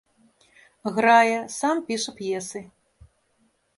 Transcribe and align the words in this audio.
Грае, 0.95 1.35
сам 1.57 1.75
піша 1.91 2.11
п'есы. 2.21 2.61